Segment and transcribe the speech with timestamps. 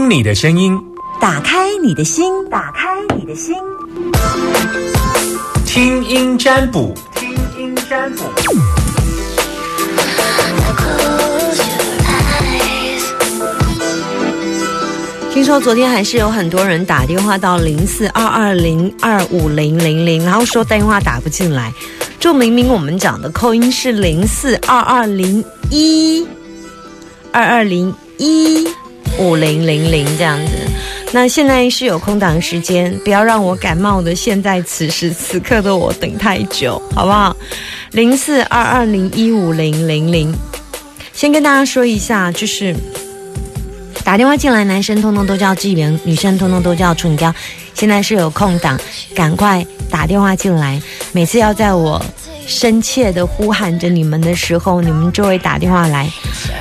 [0.00, 0.80] 听听你的声音，
[1.20, 3.54] 打开你的心，打开你的心，
[5.66, 8.24] 听音占卜，听音占卜。
[15.34, 21.70] 听说昨天还是有很多人打电话到零四二二零二五零零零，然后说电话打不进来，
[22.18, 26.26] 就明明我们讲的扣音是零四二二零一
[27.32, 28.66] 二二零一
[29.20, 30.52] 五零零零这样子。
[31.12, 34.14] 那现在是有空档时间，不要让我感冒的。
[34.14, 37.36] 现在此时此刻的我等太久，好不好？
[37.92, 40.34] 零四二二零一五零零零，
[41.12, 42.74] 先跟大家说一下，就是。
[44.02, 47.32] 打电话进来，男生通通都叫纪元，女生通通都叫春娇。
[47.74, 48.80] 现在是有空档，
[49.14, 50.80] 赶快打电话进来。
[51.12, 52.02] 每次要在我
[52.50, 56.10] 深切的呼喊着你们的时候，你们就会打电话来。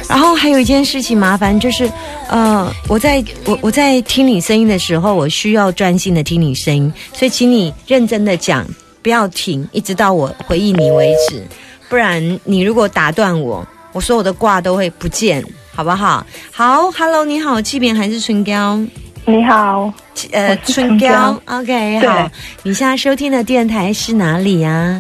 [0.07, 1.91] 然后还有一件事情麻烦，就是
[2.29, 8.65] 呃，我在我我在听你声音的时候，我需要专心的听你声音，所以请你认真的讲，
[9.01, 11.43] 不要停，一直到我回应你为止。
[11.89, 15.43] 不然你如果打断我，我所有的卦都会不见。
[15.75, 16.25] 好不好？
[16.51, 18.77] 好，Hello，你好，这边还是春娇。
[19.25, 19.93] 你好，
[20.31, 22.29] 呃，春娇，OK，好。
[22.63, 24.99] 你现在收听的电台是哪里呀？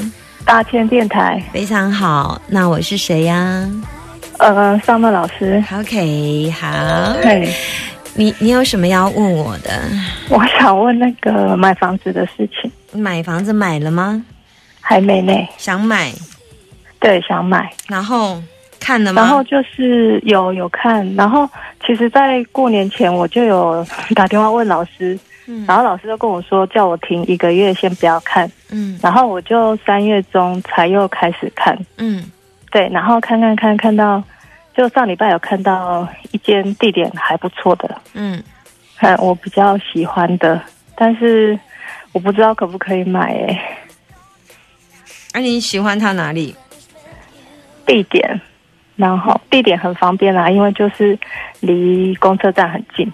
[0.49, 2.41] 大千电台，非常好。
[2.47, 3.69] 那我是谁呀？
[4.39, 5.63] 呃，尚乐老师。
[5.71, 6.67] OK，好。
[7.21, 7.47] 嘿，
[8.15, 9.69] 你你有什么要问我的？
[10.27, 12.71] 我想问那个买房子的事情。
[12.91, 14.25] 买房子买了吗？
[14.81, 15.31] 还没呢。
[15.55, 16.11] 想买？
[16.99, 17.71] 对，想买。
[17.87, 18.41] 然后。
[18.79, 19.21] 看了吗？
[19.21, 21.47] 然后就是有有看，然后
[21.85, 25.19] 其实，在过年前我就有打电话问老师，
[25.51, 32.23] 嗯，然后老师就跟我说，叫我停一个月，先不要看，嗯，然后我就三月中才又开始看，嗯，
[32.69, 34.23] 对，然后看看看看到，
[34.75, 38.43] 就上礼拜有看到一间地点还不错的，嗯，
[38.95, 40.61] 看我比较喜欢的，
[40.95, 41.59] 但是
[42.11, 43.77] 我不知道可不可以买，哎，
[45.33, 46.55] 那你喜欢它哪里？
[47.87, 48.39] 地点。
[48.95, 51.17] 然后地点很方便啦，因为就是
[51.61, 53.09] 离公车站很近，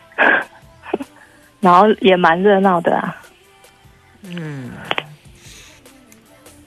[1.66, 3.18] 然后也蛮热闹的啊。
[4.22, 4.70] 嗯，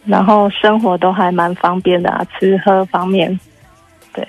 [0.04, 3.38] 然后生活都还蛮方便的啊，吃喝方面。
[4.12, 4.26] 对，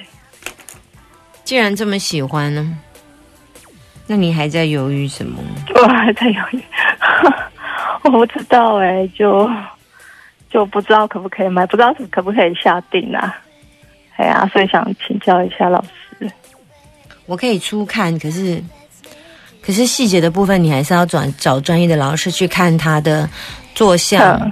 [1.43, 2.77] 既然这么喜欢呢，
[4.05, 5.41] 那你还在犹豫什么？
[5.73, 6.63] 我还在犹豫，
[8.05, 9.49] 我不知道哎，就
[10.51, 13.35] 就不知道可不可以买，不知道可不可以下定啊。
[14.17, 16.31] 对啊，所以想请教一下老师。
[17.25, 18.61] 我可以初看，可是
[19.69, 23.29] 可是细节的部分，你还是要转找专业的老师去看他的
[23.75, 24.51] 坐向。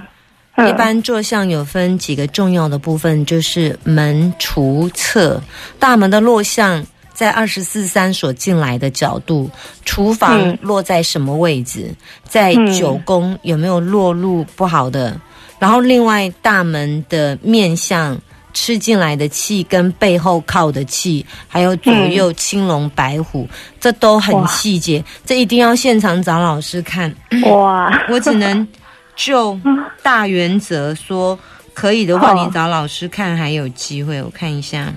[0.58, 5.42] 一般坐向有分几个重要的部分，就是门、厨、侧。
[5.76, 9.50] 大门的落向在二十四三所进来的角度，
[9.84, 11.92] 厨房落在什么位置，
[12.22, 15.20] 在九宫有没有落入不好的？
[15.58, 18.16] 然后另外大门的面向。
[18.54, 23.48] 吃进来的气跟背后靠的气，还有左右青龙白虎，
[23.78, 27.14] 这都很细节，这一定要现场找老师看。
[27.44, 27.90] 哇！
[28.10, 28.66] 我只能
[29.14, 29.58] 就
[30.02, 31.38] 大原则说，
[31.74, 34.22] 可以的话，你找老师看还有机会。
[34.22, 34.92] 我看一下。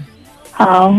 [0.52, 0.94] 好。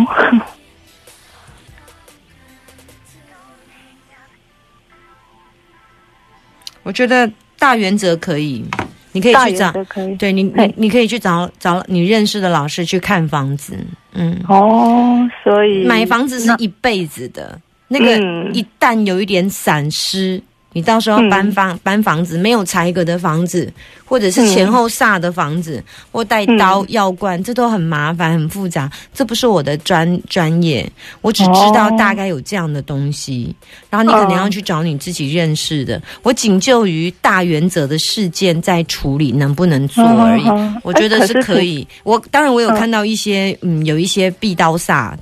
[6.85, 8.65] 我觉得大原则可以。
[9.13, 9.73] 你可以去找，
[10.19, 13.75] 对你，你你可以去找找你认识的老师去看房子，
[14.15, 17.59] 嗯，哦，所以买房子是一辈子的，
[17.89, 18.17] 那个
[18.53, 20.43] 一旦有一点闪失。
[20.73, 23.71] 你到时候搬房搬房子，没有财格的房子，
[24.05, 28.91] 或者是前后煞的房子，或带刀药罐，这都很麻烦很复杂。
[29.13, 33.55] 这不是我的专专业，我只知道大概有这样的东西。
[33.91, 36.01] 然后你可能要去找你自己认识的。
[36.23, 40.45] 我仅就于大原则的事件在处理，能不能做而已。
[40.83, 41.87] 我觉得是可以。
[42.03, 45.13] 我当然我有看到一些嗯，有一些壁刀煞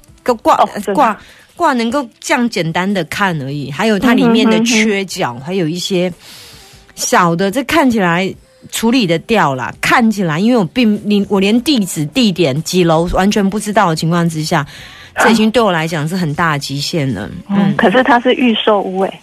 [0.42, 0.56] 挂
[0.94, 1.18] 挂。
[1.60, 6.10] 卦能够这样简单的看而已，还有它里面的缺角，还有一些
[6.94, 8.34] 小的，这看起来
[8.72, 9.70] 处理的掉了。
[9.78, 14.66] 看起来，因为我并你我连地址、地点、几楼完全不知道的情况之下，
[15.16, 17.28] 这已经对我来讲是很大的极限了。
[17.50, 19.20] 嗯，可是它是预售屋诶，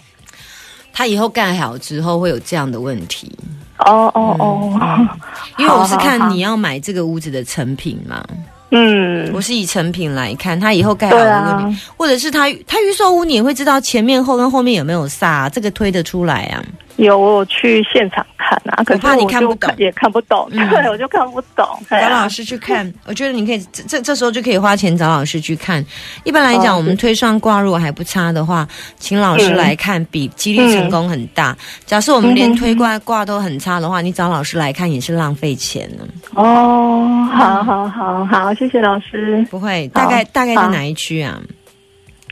[0.92, 3.36] 它以后盖好之后会有这样的问题。
[3.78, 5.08] 哦哦哦，
[5.56, 8.24] 因为我是看你要买这个屋子的成品嘛。
[8.70, 16.62] 嗯，我是以成品来看，他以后盖好的问题，或者是他他预售屋，你也会知道前面后跟后面有没有煞，这个推得出来啊。
[16.96, 21.66] 有我去现场看啊，可是怕你看不懂，也看不懂， 对，我就看不懂。
[21.90, 25.84] 找老师去看， 我觉得你可以这这时候就可以花钱找老师去看。
[26.24, 28.66] 一般来讲，我们推算卦如果还不差的话，
[28.98, 31.56] 请老师来看，比几率成功很大。
[31.84, 36.06] 假设我们连推卦卦都很差的话，你找老师来看也是浪费钱呢。
[36.34, 39.46] 哦，好好好好，谢谢老师。
[39.50, 41.38] 不会，大概大概在哪一区啊？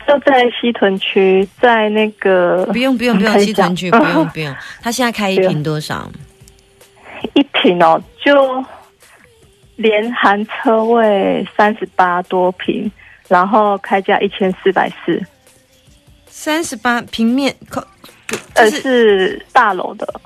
[0.07, 6.09] 就在西屯区，在那个不用不用不用西屯区 不用不用，他现在开一瓶多少？
[7.33, 8.63] 一瓶哦，就
[9.75, 12.89] 连含车位三十八多平，
[13.27, 15.21] 然后开价一千四百四，
[16.27, 17.53] 三十八平面，
[18.53, 20.21] 呃是大楼的，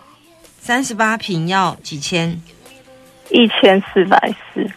[0.60, 2.40] 三十八平要几千？
[3.32, 4.70] 一千四百四。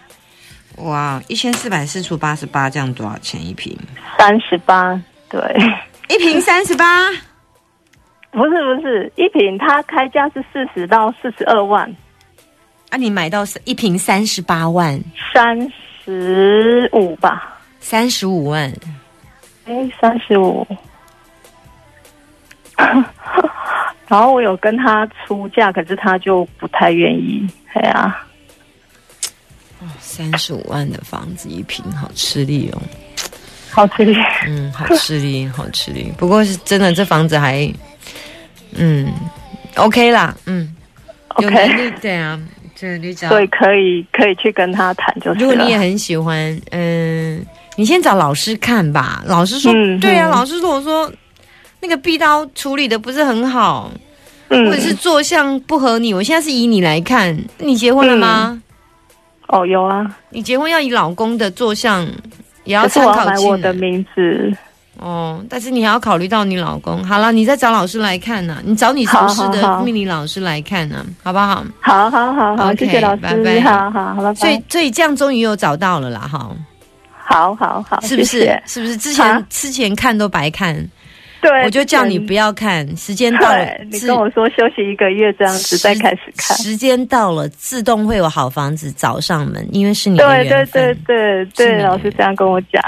[0.78, 3.78] 哇，一千四百四除八十八，这样多少钱一瓶？
[4.18, 5.40] 三十八，对，
[6.08, 7.10] 一瓶三十八，
[8.32, 11.88] 不是不是，一瓶它开价是四十到四十二万，
[12.90, 15.00] 啊，你买到一瓶三十八万，
[15.32, 15.72] 三
[16.04, 18.72] 十五吧，三十五万，
[19.66, 20.66] 哎，三十五，
[22.76, 28.23] 然后我有跟他出价，可是他就不太愿意，哎呀。
[30.00, 32.82] 三十五万的房子一平，好吃力哦，
[33.70, 34.16] 好吃力，
[34.46, 36.12] 嗯，好吃力，好吃力。
[36.16, 37.72] 不过是真的，这房子还，
[38.74, 39.12] 嗯
[39.76, 40.74] ，OK 啦，嗯
[41.28, 42.40] ，OK，对啊，
[42.74, 47.44] 这你讲，所以可以可以去跟他谈，就是如果你也很喜欢，嗯，
[47.76, 49.22] 你先找老师看吧。
[49.26, 51.10] 老师说，对啊，老师如果说
[51.80, 53.90] 那个壁刀处理的不是很好，
[54.48, 58.60] 或者是坐相不合你，我现在是以你来看，你结婚了吗？
[59.48, 60.04] 哦，有啊！
[60.30, 62.06] 你结婚要以老公的坐相，
[62.64, 64.52] 也要参考我的名字。
[64.98, 67.02] 哦，但是你还要考虑到你老公。
[67.04, 71.64] 好了，你再找老师来看呢，你找你熟识的命理老师来看呢，好不好？
[71.80, 73.60] 好好好好，谢谢老师，拜拜。
[73.60, 76.50] 好好好，所以所以这样终于有找到了啦，哈。
[77.26, 78.60] 好好好，是不是？
[78.66, 80.76] 是不是之前之前看都白看？
[81.44, 86.56] 对，我就叫你不要看，时间到了，你跟我说休息一个月这样子再开始看。
[86.56, 92.82] 时间到了，自动会有好房子找上门，因为是你的对对对对对，老师这样跟我讲。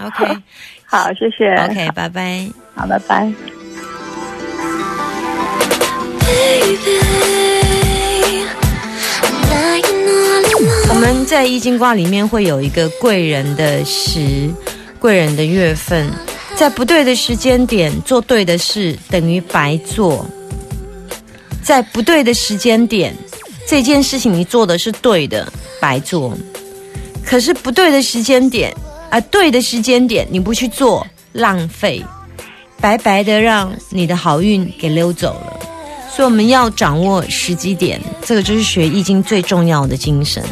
[0.00, 0.24] OK，
[0.86, 1.52] 好，谢谢。
[1.56, 2.46] OK，拜拜。
[2.76, 3.32] 好，拜拜。
[10.88, 14.48] 我们在易经卦里面会有一个贵人的时，
[15.00, 16.06] 贵人的月份。
[16.56, 20.24] 在不对的时间点做对的事，等于白做；
[21.60, 23.12] 在不对的时间点，
[23.66, 25.50] 这件事情你做的是对的，
[25.80, 26.36] 白做。
[27.24, 28.72] 可是不对的时间点，
[29.10, 32.04] 啊，对的时间点你不去做，浪费，
[32.80, 35.58] 白白的让你的好运给溜走了。
[36.14, 40.44] 所以我们要掌握时机点，这个就是学易经最重要的精神。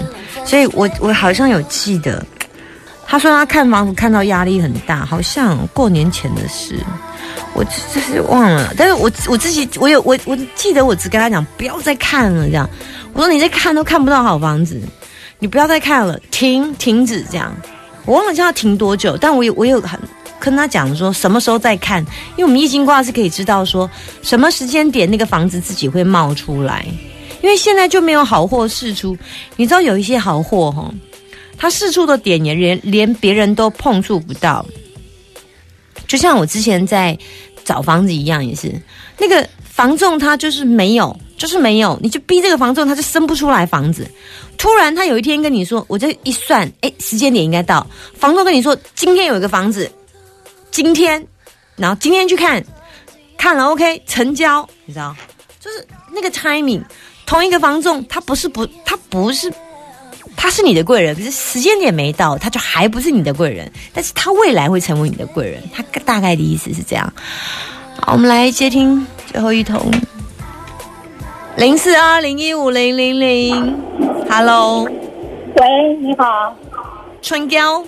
[0.44, 2.24] 所以我我好像有记得。
[3.10, 6.76] 他说他看房子看到压力很大，好像过年前的事，
[7.54, 8.72] 我这是忘了。
[8.76, 12.70] 但是我我自己我有我我记得我只跟他讲不要再看了，这样。
[13.12, 14.80] 我说你在看都看不到好房子，
[15.40, 17.52] 你不要再看了，停停止这样。
[18.04, 19.98] 我忘了叫他停多久，但我有我有很
[20.38, 22.00] 跟他讲说什么时候再看，
[22.36, 23.90] 因为我们易经卦是可以知道说
[24.22, 26.86] 什么时间点那个房子自己会冒出来，
[27.42, 29.18] 因为现在就没有好货释出。
[29.56, 30.88] 你知道有一些好货哈。
[31.60, 34.64] 他四处的点也连连别人都碰触不到，
[36.08, 37.16] 就像我之前在
[37.66, 38.72] 找房子一样，也是
[39.18, 44.10] 那个房仲他就是没有，就是没有，你就逼这个房仲，他就生不出来房子。
[44.56, 49.92] 突然他有一天跟你说，我这一算，哎，时间点应该到，房仲跟你说今天有一个房子，
[50.70, 51.22] 今天，
[51.76, 52.64] 然后今天去看，
[53.36, 55.14] 看了 OK 成交，你知道，
[55.60, 56.82] 就是那个 timing，
[57.26, 59.52] 同一个房仲，他不是不，他不是。
[60.42, 63.70] 他是你的贵人，可是时间点没到，他就还不是你的贵人。
[63.92, 67.12] 但是他未来会成为你的贵人，他大概的意思是这样。
[68.00, 69.78] 好，我们来接听最后一通，
[71.56, 73.78] 零四二零一五零零零
[74.30, 76.56] ，Hello，喂，你好，
[77.20, 77.84] 春娇，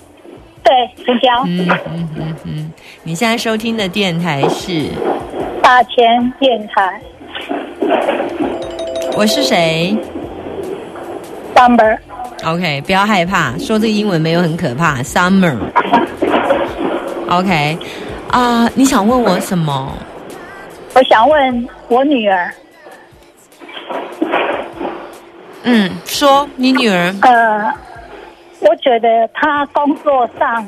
[0.62, 4.90] 对，春娇，嗯嗯嗯嗯，你现在收听的电台是？
[5.62, 7.00] 大千电台，
[9.16, 9.97] 我是谁
[11.54, 11.97] ？Summer。
[12.44, 14.96] OK，不要害怕，说这个英文没有很可怕。
[15.02, 15.56] Summer。
[17.28, 17.78] OK，
[18.30, 19.92] 啊，你想问我什么？
[20.94, 22.52] 我想问我女儿。
[25.62, 27.14] 嗯，说你女儿。
[27.22, 27.72] 呃，
[28.61, 30.66] 我觉得她工作上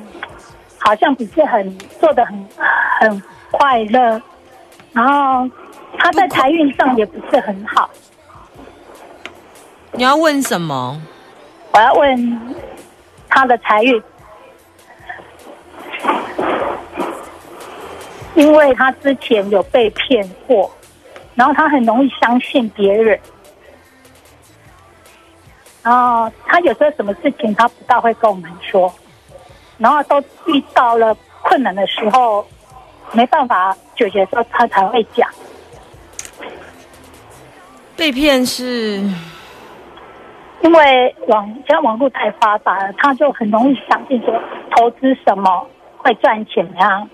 [0.78, 2.47] 好像不是很做的很
[3.00, 4.23] 很快乐，
[4.93, 5.50] 然后
[5.99, 7.90] 她在财运上也不是很好。
[9.90, 11.02] 你要问什么？
[11.75, 12.54] 我要问
[13.28, 14.00] 他的财运，
[18.37, 20.73] 因为他之前有被骗过，
[21.35, 23.19] 然后他很容易相信别人，
[25.83, 28.95] 然后他有时候什么事情他不大会跟我们说，
[29.76, 31.12] 然后都遇到了
[31.43, 32.47] 困难的时候，
[33.11, 35.28] 没办法解决的时候，他才会讲。
[37.97, 39.02] 被骗是。
[40.64, 44.33] 因为网现在网络太发达了，他就很容易相信说
[44.75, 45.66] 投资什么
[45.99, 47.06] 会赚钱呀。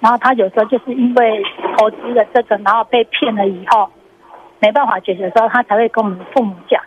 [0.00, 1.42] 然后他有时候就是因为
[1.78, 3.88] 投资了这个，然后被骗了以后，
[4.58, 6.82] 没办法解决的时候，他才会跟我们父母讲。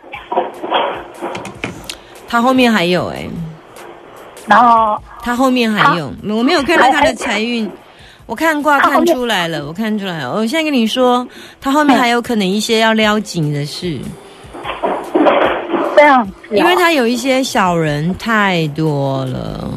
[2.28, 3.26] 他后面还有哎，
[4.46, 7.68] 然后他后面还有，我没有看到他的财运，
[8.26, 10.30] 我看卦看出来了，我看出来了。
[10.30, 11.26] 我现在跟你说，
[11.58, 13.98] 他后面还有可能一些要撩紧的事。
[15.98, 19.68] 这样，因为他有一些小人太多了，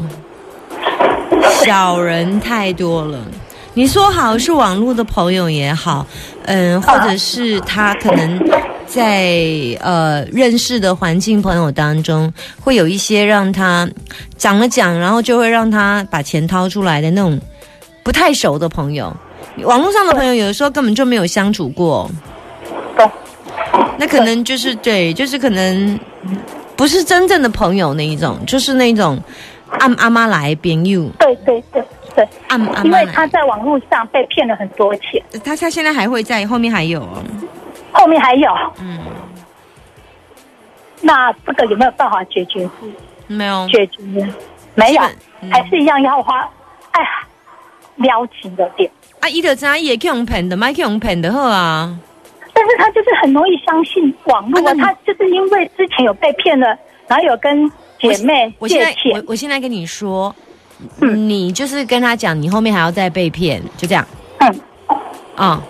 [1.66, 3.18] 小人太多了。
[3.74, 6.06] 你说好是网络的朋友也好，
[6.44, 8.40] 嗯，或者是他可能
[8.86, 9.42] 在
[9.80, 13.90] 呃认识的环境朋友当中，会有一些让他
[14.38, 17.40] 讲了讲，然后就会让他把钱掏出来的那种
[18.04, 19.12] 不太熟的朋友。
[19.64, 22.08] 网络上的朋友有的时候根本就没有相处过。
[23.98, 26.00] 那可能就是对，就是可能
[26.76, 29.22] 不是真正的朋友那一种，就是那种
[29.80, 31.10] 按阿妈来编 you。
[31.20, 31.84] 对对对
[32.16, 35.22] 对，按阿妈因为他在网络上被骗了很多钱。
[35.44, 37.24] 他他现在还会在后面还有哦，
[37.92, 38.50] 后面还有。
[38.80, 39.00] 嗯。
[41.02, 42.70] 那这个有没有办法解决？
[43.28, 44.00] 没有解决，
[44.76, 45.02] 没有，
[45.50, 46.48] 还是一样要花。
[46.92, 47.10] 哎呀，
[47.96, 48.90] 撩情的点。
[49.20, 51.98] 啊，伊德阿姨也去用骗的，买去用骗的好啊。
[52.54, 56.68] 但是他就是很容易相信网络，他就是因为之前有被骗了，
[57.08, 59.14] 然后有跟姐妹借钱。
[59.14, 60.36] 我我现在跟你说，
[61.00, 64.06] 你就是跟他讲，你后面还要再被骗，就这样。
[64.40, 64.62] 嗯。
[65.36, 65.64] 啊，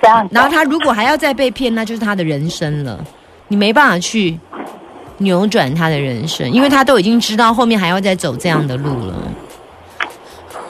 [0.00, 0.28] 这样。
[0.30, 3.02] 然后他如果还要再被骗，那就是他的人生了，
[3.48, 4.38] 你没办法去
[5.18, 9.14] 扭转他的人生，因为他都已经知道后面还要再走这样的路了。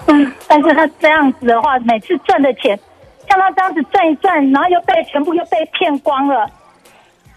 [0.06, 2.78] 嗯，但是他这样子的话，每次赚的钱。
[3.30, 6.50] 像他这样子转一转，然后又被全部又被骗光了，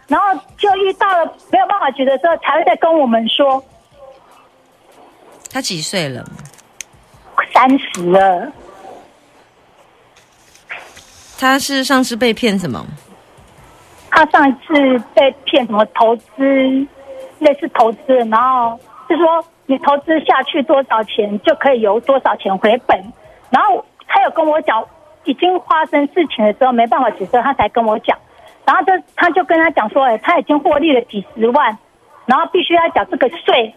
[0.08, 3.64] 然后就遇到了没有办法解决的时候，才会再跟我们说。
[5.52, 6.26] 他几岁了？
[7.54, 8.52] 三十了。
[11.38, 12.84] 他是上次被骗什么？
[14.10, 16.42] 他上一次被骗什么投资，
[17.38, 22.98] 类似投资，然后就说你投资下去多少钱就可以有多少钱回本，
[23.52, 24.84] 然后他有跟我讲。
[25.26, 28.18] 已经发生事情的时候没办法解释，他才跟我讲，
[28.66, 31.78] 然后这他就跟他讲说，他已经获利了几十万，
[32.26, 33.74] 然后必须要缴这个税，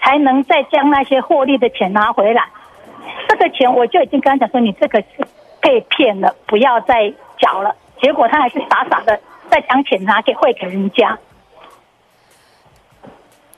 [0.00, 2.44] 才能再将那些获利的钱拿回来。
[3.28, 5.24] 这个钱我就已经跟他讲说，你这个是
[5.60, 7.74] 被骗了，不要再缴了。
[8.00, 9.18] 结果他还是傻傻的
[9.50, 11.16] 再将钱拿给汇给人家。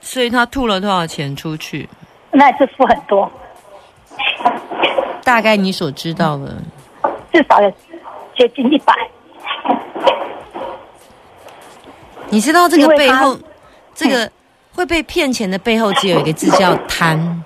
[0.01, 1.89] 所以他吐了多少钱出去？
[2.31, 3.31] 那是付很多。
[5.25, 6.57] 大概你所知道的。
[7.37, 7.71] 至少有
[8.35, 8.95] 接近一百。
[12.31, 13.39] 你知道这个背后，
[13.95, 14.31] 这个
[14.75, 17.45] 会被骗钱的背后，只有一个字叫贪。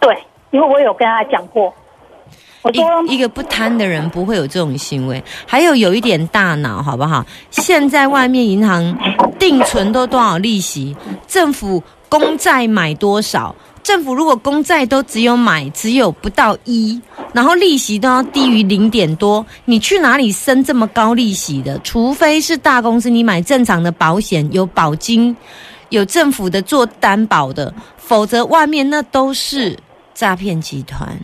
[0.00, 0.18] 对，
[0.50, 1.72] 因为我有跟他讲过，
[2.72, 5.22] 一一个不贪的人不会有这种行为。
[5.46, 7.24] 还有有一点大脑，好不好？
[7.50, 8.98] 现在外面银行
[9.38, 10.96] 定存都多少利息？
[11.28, 13.54] 政府公债买多少？
[13.86, 17.00] 政府如果公债都只有买只有不到一，
[17.32, 21.78] 然后利息都要低于零点多，你去哪里升这么高利息的？
[21.84, 25.36] 除非是大公司，你买正常的保险，有保金，
[25.90, 29.78] 有政府的做担保的，否则外面那都是
[30.12, 31.16] 诈骗集团。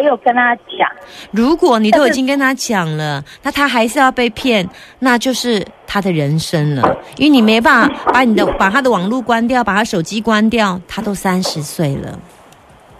[0.00, 0.88] 这个我有跟他讲，
[1.32, 4.68] 如果你都已经跟他讲了，那他还是要被骗，
[5.00, 6.96] 那就是他的人生了。
[7.16, 12.18] 因为你没办法把你的把他的网络关掉，把他手机关掉，他都三十岁了。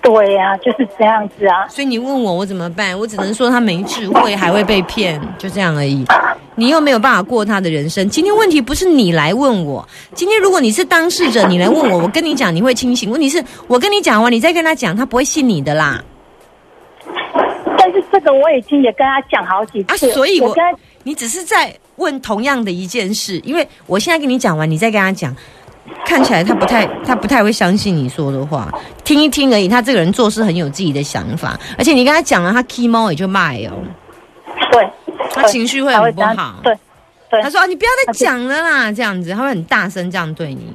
[0.00, 1.68] 对呀，就是这样子啊。
[1.68, 2.98] 所以你问我我怎么办？
[2.98, 6.04] 我只能说他没智慧，还会被骗，就这样而已。
[6.54, 8.08] 你又没有办法过他的人生。
[8.08, 13.10] 今天问题不是你来问我，今天如果你是当事者，你来问我，我跟你讲你会清醒。
[13.10, 16.02] 问题是我跟你讲完，你再跟他讲，他不会信你的啦。
[17.90, 20.54] 但是这个我已经也跟他讲好几次，所以我
[21.04, 25.34] 你只是在问同样的一件事，因为我现在跟你讲完，你再跟他讲，
[26.04, 28.70] 看起来他不太他不太会相信你说的话，
[29.04, 29.66] 听一听而已。
[29.66, 33.72] 他这个人做事很有自己的想法，而且你跟他讲了，他 key 猫也就卖哦。
[34.70, 34.86] 对
[35.30, 36.56] 他情绪会很不好。
[36.62, 36.76] 对，
[37.30, 37.40] 对。
[37.40, 40.70] 他说：“啊你不要再讲了啦，这样子，他会很大声这样对你。”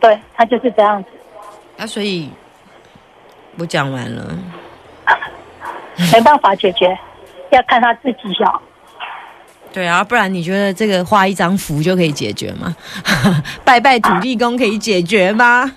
[0.00, 1.08] 对他就是这样子。
[1.78, 2.28] 那所以，
[3.56, 4.36] 我讲完了，
[6.10, 6.98] 没办法解决，
[7.50, 8.62] 要看他自己要。
[9.72, 12.74] 对啊，不然你觉得这个画一张符就可以解决吗？
[13.64, 15.70] 拜拜土地公可以解决吗？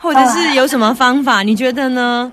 [0.00, 1.42] 或者是有什么方法？
[1.42, 2.32] 你觉得呢？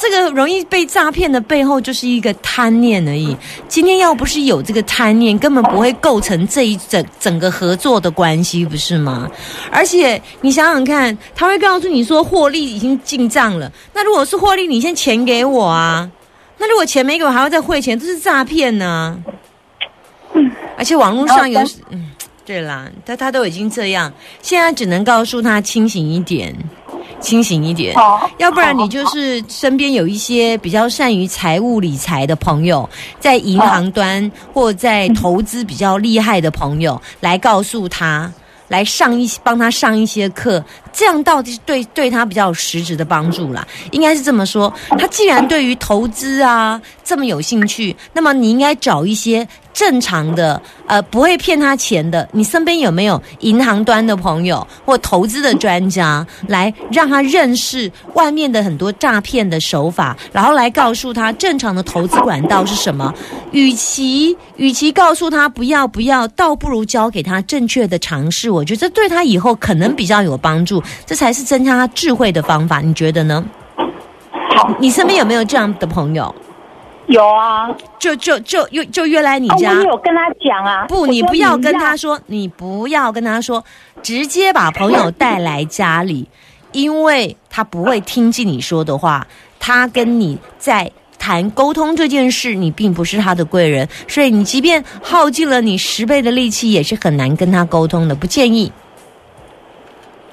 [0.00, 3.36] 这个容易被诈骗的背后就是一个贪念而已。
[3.66, 9.28] 今天要不是有这个贪念，根本不会构成这一整整个合作的关系，不是吗？
[9.72, 13.70] 而且你想想看，他会告诉你说获利已经进账了。
[13.92, 16.08] 那如果是获利，你先钱给我啊。
[16.58, 19.18] 那如果钱没给我，还要再汇钱，这是诈骗呢。
[20.76, 21.60] 而且网络上有，
[21.90, 22.10] 嗯，
[22.46, 26.54] 对啦，他他都已经这样，现在只能告诉他清醒一点，
[27.20, 27.94] 清醒一点，
[28.38, 38.32] 要不然你就是身边有一些比较善于财务理财的朋友，在银行端或在投资比较厉害的朋友来告诉他。
[38.68, 40.62] 来上一帮他上一些课，
[40.98, 43.64] 这样到底是对对他比较有实质的帮助啦。
[43.92, 52.28] 应该是这么说，他既然对于投资啊这么有兴趣，那么你应该找一些正常的，呃，不会骗他钱的。
[52.32, 63.14] 你身边有没有银行端的朋友或投资的专家，来让他认识外面的很多诈骗的手法，然后来告诉他正常的投资管道是什么？
[63.52, 68.50] 与其与其告诉他不要不要，倒不如教给他正确的尝试。
[68.50, 72.80] 我觉得这对他以后可能比较有帮助，这才是增加他智慧的方法。
[72.80, 73.44] 你觉得呢？
[74.56, 76.34] 好你身边有没有这样的朋友？
[77.06, 79.72] 有啊，就就就约就约来你家。
[79.72, 80.84] 我有跟他讲啊。
[80.86, 83.64] 不，你不要跟他说，你不要跟他说，
[84.02, 86.28] 直接把朋友带来家里，
[86.72, 89.26] 因为他不会听进你说的话。
[89.58, 98.14] 他跟你在谈沟通这件事，你并不是他的贵人，所以你即便耗尽了你十倍的力气，也是很难跟他沟通的。
[98.14, 98.70] 不建议，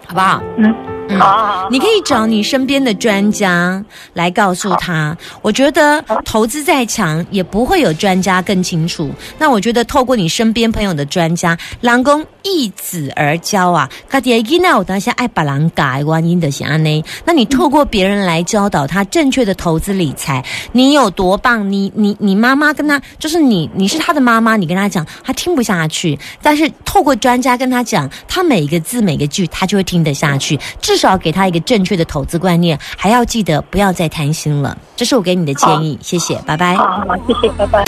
[0.07, 0.41] 好不好？
[0.57, 0.94] 嗯。
[1.17, 5.15] 好，你可以找你身边的专家来告诉他。
[5.41, 9.09] 我觉得投资再强，也不会有专家更清楚。
[9.37, 13.89] 那我觉得透过你身边朋友的专家，郎公一子而教啊。
[14.09, 17.03] 卡迪伊娜，我当下爱把郎改观音的安呢。
[17.23, 21.71] 那你透过别人来教导他正确的投资理财，你有多棒？
[21.71, 26.17] 你你你妈妈跟他，就是你你是他的妈妈，你跟他讲，他听不下去。
[26.41, 30.59] 但是透过专家跟他讲，他每一个字每个句，他就会听得下去。
[30.95, 34.77] 至少给他一个正确的投资观念，还要记得不要再贪心了。
[34.95, 36.77] 这是我给你的建议，谢谢，拜拜。
[36.77, 37.84] 好，谢谢，拜拜。